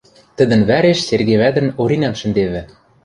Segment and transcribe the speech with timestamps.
[0.37, 2.61] Тӹдӹн вӓреш Серге вӓтӹн Оринӓм шӹндевӹ.